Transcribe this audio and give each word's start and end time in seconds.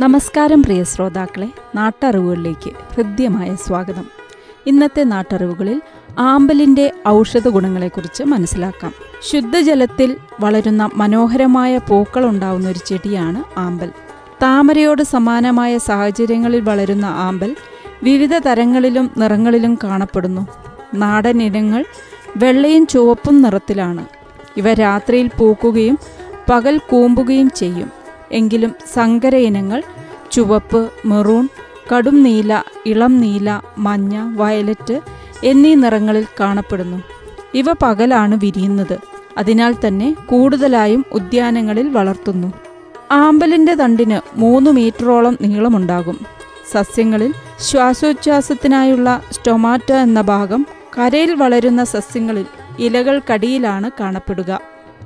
നമസ്കാരം 0.00 0.62
പ്രിയ 0.62 0.84
ശ്രോതാക്കളെ 0.84 1.48
നാട്ടറിവുകളിലേക്ക് 1.74 2.70
ഹൃദ്യമായ 2.94 3.54
സ്വാഗതം. 3.54 4.04
ഇന്നത്തെ 4.66 5.04
നാട്ടറിവുകളിൽ 5.04 5.82
ആമ്പലിന്റെ 6.18 6.92
ഔഷധ 7.08 7.48
ഗുണങ്ങളെക്കുറിച്ച് 7.48 8.24
മനസ്സിലാക്കാം. 8.24 8.92
ശുദ്ധജലത്തിൽ 9.22 10.16
വളരുന്ന 10.40 10.90
മനോഹരമായ 10.94 11.78
പൂക്കൾ 11.78 12.24
ഉണ്ടാവുന്ന 12.24 12.68
ഒരു 12.68 12.78
ചെടിയാണ് 12.86 13.58
ആമ്പൽ. 13.58 13.88
താമരയോട് 14.42 15.02
സമാനമായ 15.02 15.78
സാഹചര്യങ്ങളിൽ 15.78 16.60
വളരുന്ന 16.60 17.04
ആമ്പൽ 17.04 17.56
വിവിധ 18.02 18.38
തരങ്ങളിലും 18.38 19.10
നിറങ്ങളിലും 19.16 19.78
കാണപ്പെടുന്നു. 19.84 20.46
നാടൻ 20.94 21.42
ഇനങ്ങൾ 21.42 21.84
വെള്ളയും 22.36 22.86
ചുവപ്പും 22.86 23.42
നിറത്തിലാണ്. 23.42 24.06
ഇവ 24.56 24.72
രാത്രിയിൽ 24.72 25.30
പൂക്കുകയും 25.38 25.98
പകൽ 26.50 26.78
കൂമ്പുകയും 26.78 27.50
ചെയ്യും. 27.50 27.97
എങ്കിലും 28.32 28.74
സങ്കര 28.94 29.36
ഇനങ്ങൾ 29.36 29.82
ചുവപ്പ് 30.32 30.90
മെറൂൺ 31.06 31.48
കടും 31.96 32.22
നീല 32.22 32.62
ഇളം 32.86 33.20
നീല 33.20 33.60
മഞ്ഞ 33.78 34.34
വയലറ്റ് 34.36 35.00
എന്നീ 35.44 35.74
നിറങ്ങളിൽ 35.74 36.26
കാണപ്പെടുന്നു. 36.40 37.02
ഇവ 37.54 37.64
പകലാണ് 37.72 38.34
വിരിയുന്നത്. 38.34 38.98
അതിനാൽ 39.38 39.74
തന്നെ 39.86 40.16
കൂടുതലായും 40.26 41.04
ഉദ്യാനങ്ങളിൽ 41.12 41.88
വളർത്തുന്നു. 41.88 42.52
ആമ്പലിന്റെ 43.12 43.74
തണ്ടിന് 43.74 44.38
മൂന്ന് 44.38 44.70
മീറ്ററോളം 44.70 45.38
നീളമുണ്ടാകും. 45.40 46.26
സസ്യങ്ങളിൽ 46.72 47.34
ശ്വാസോച്ഛ്വാസത്തിനായുള്ള 47.60 49.22
സ്റ്റൊമാറ്റ 49.32 49.92
എന്ന 49.92 50.20
ഭാഗം 50.20 50.66
കരയിൽ 50.98 51.34
വളരുന്ന 51.34 51.84
സസ്യങ്ങളിൽ 51.84 52.46
ഇലകൾക്കടിയിലാണ് 52.78 53.90
കാണപ്പെടുക. 54.00 54.60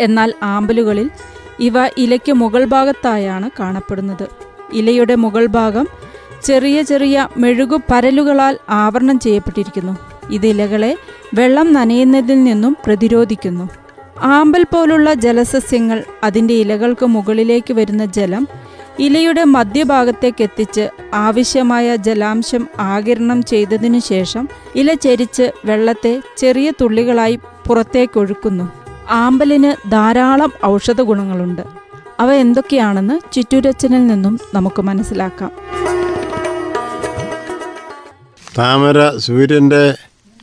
എന്നാൽ 0.00 0.34
ആമ്പലുകളിൽ 0.42 1.10
ഇവ 1.60 1.86
ഇലയ്ക്ക് 1.98 2.32
മുകൾ 2.32 2.64
ഭാഗത്തായാണ് 2.64 3.50
കാണപ്പെടുന്നത്. 3.60 4.26
ഇലയുടെ 4.72 5.14
മുകൾ 5.14 5.46
ഭാഗം 5.46 5.86
ചെറിയ 6.44 6.82
ചെറിയ 6.82 7.28
മെഴുകു 7.36 7.80
പരലുകളാൽ 7.90 8.58
ആവരണം 8.68 9.18
ചെയ്യപ്പെട്ടിരിക്കുന്നു. 9.18 9.96
ഇത് 10.30 10.46
ഇലകളെ 10.46 10.96
വെള്ളം 11.34 11.72
നനയുന്നതിൽ 11.72 12.44
നിന്നും 12.44 12.76
പ്രതിരോധിക്കുന്നു. 12.86 13.68
ആമ്പൽ 14.22 14.64
പോലുള്ള 14.64 15.14
ജലസസ്യങ്ങൾ 15.14 16.04
അതിന്റെ 16.24 16.54
ഇലകൾക്ക് 16.54 17.06
മുകളിലേക്ക് 17.06 17.74
വരുന്ന 17.74 18.04
ജലം 18.04 18.46
ഇലയുടെ 18.98 19.44
മധ്യഭാഗത്തേക്ക് 19.44 20.42
എത്തിച്ച് 20.42 20.88
ആവശ്യമായ 21.14 21.96
ജലാംശം 21.96 22.66
ആകിരണം 22.78 23.42
ചെയ്തതിനു 23.42 23.98
ശേഷം 23.98 24.48
ഇല 24.74 24.94
ചെരിച്ച് 24.94 25.50
വെള്ളത്തെ 25.64 26.20
ചെറിയ 26.36 26.72
തുള്ളികളായി 26.80 27.38
പുറത്തേക്കൊഴുക്കുന്നു 27.66 28.85
ആമ്പലിന് 29.10 29.90
ധാരാളം 29.90 30.52
ഔഷധ 30.66 31.00
ഗുണങ്ങളുണ്ട്. 31.00 31.62
അവ 32.20 32.32
എന്തൊക്കെയാണെന്ന് 32.32 33.32
ചുറ്റുരച്ചനിൽ 33.32 34.06
നിന്നും 34.06 34.40
നമുക്ക് 34.54 34.82
മനസ്സിലാക്കാം. 34.82 35.50
താമര 38.58 39.16
സൂര്യന്റെ 39.16 39.94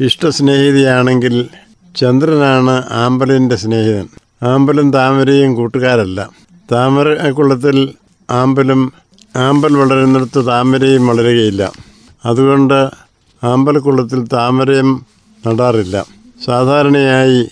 ഇഷ്ടസ്നേഹിതയാണെങ്കിൽ 0.00 1.48
ചന്ദ്രനാണ് 1.96 2.84
ആമ്പലിന്റെ 2.90 3.56
സ്നേഹിതൻ. 3.56 4.08
ആമ്പലും 4.42 4.92
താമരയും 4.92 5.54
കൂട്ടുകാരല്ല. 5.54 6.30
താമര 6.72 7.30
കുളത്തിൽ 7.30 7.94
ആമ്പലും 8.30 8.92
ആമ്പൽ 9.36 9.76
വളരുന്നിടത്ത് 9.76 10.46
താമരയും 10.46 11.06
വളരുകയില്ല. 11.06 11.72
അതുകൊണ്ട് 12.24 12.90
ആമ്പൽ 13.44 13.44
ആമ്പൽക്കുളത്തിൽ 13.44 14.26
താമരയും 14.26 15.06
നടാറില്ല. 15.46 16.06
സാധാരണയായി 16.44 17.48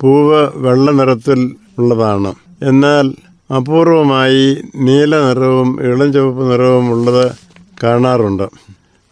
പൂവ് 0.00 0.48
വെള്ള 0.56 0.90
നിറത്തിൽ 0.90 1.56
ഉള്ളതാണ്. 1.78 2.34
എന്നാൽ 2.62 3.14
അപൂർവമായി 3.56 4.62
നീല 4.76 5.20
നിറവും 5.20 5.82
ഇളം 5.82 6.12
ചുവപ്പ് 6.12 6.50
നിറവും 6.50 6.90
ഉള്ളത് 6.90 7.32
കാണാറുണ്ട്. 7.82 8.48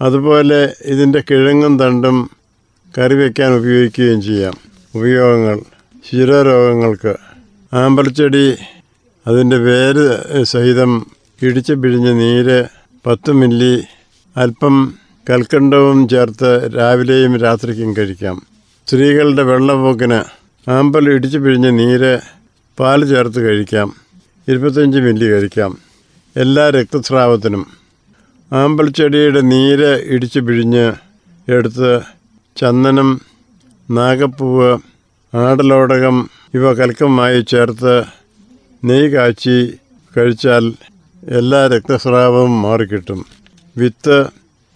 അതുപോലെ 0.01 0.75
ഇതിന്റെ 0.85 1.23
കിഴങ്ങും 1.31 1.79
തണ്ടും 1.79 2.31
കറി 2.99 3.15
വയ്ക്കാൻ 3.15 3.55
ഉപയോഗിക്കുകയും 3.55 4.23
ചെയ്യാം. 4.23 4.55
ഉപയോഗങ്ങൾ 4.95 5.61
ശിരോരോഗങ്ങൾക്ക്. 6.11 7.17
ആമ്പൽച്ചെടി 7.73 8.55
അതിന്റെ 9.27 9.57
വേര് 9.57 10.07
സഹിതം 10.43 11.07
ഇടിച്ച് 11.43 11.73
പിഴിഞ്ഞ് 11.73 12.21
നീര് 12.21 12.65
പത്ത് 13.07 13.33
മില്ലി 13.33 13.83
അല്പം 14.37 14.95
കൽക്കണ്ടവും 15.31 16.09
ചേർത്ത് 16.09 16.71
രാവിലെയും 16.77 17.37
രാത്രിക്കും 17.37 17.97
കഴിക്കാം. 17.97 18.43
സ്ത്രീകളുടെ 18.87 19.43
വെള്ളപ്പോക്കിന് 19.43 20.36
ആമ്പൽ 20.69 21.09
ഇടിച്ച് 21.09 21.39
പിഴിഞ്ഞ് 21.39 21.79
നീര് 21.79 22.19
പാൽ 22.81 23.05
ചേർത്ത് 23.05 23.41
കഴിക്കാം. 23.41 23.95
ഇരുപത്തഞ്ച് 24.49 24.99
മില്ലി 24.99 25.27
കഴിക്കാം. 25.27 25.79
എല്ലാ 26.37 26.71
രക്തസ്രാവത്തിനും. 26.71 27.67
ആമ്പൽ 28.53 28.91
ചെടിയുടെ 28.91 29.41
നീര് 29.41 30.03
ഇടിച്ച് 30.07 30.39
പിഴിഞ്ഞ് 30.39 30.93
എടുത്ത് 31.49 32.01
ചന്ദനം 32.57 33.21
നാഗപ്പൂവ് 33.91 34.79
ആടലോടകം 35.37 36.31
ഇവ 36.55 36.73
കൽക്കമായി 36.73 37.41
ചേർത്ത് 37.41 38.05
നെയ് 38.85 39.09
കാച്ചി 39.09 39.73
കഴിച്ചാൽ 40.17 40.75
എല്ലാ 41.29 41.67
രക്തസ്രാവവും 41.67 42.63
മാറിക്കിട്ടും. 42.63 43.27
വിത്ത് 43.77 44.27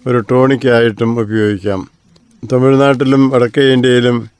ഒരു 0.06 0.18
ടോണിക്കായിട്ടും 0.18 1.20
ഉപയോഗിക്കാം. 1.20 1.90
തമിഴ്നാട്ടിലും 2.52 3.30
വടക്കേ 3.30 3.72
ഇന്ത്യയിലും 3.72 4.39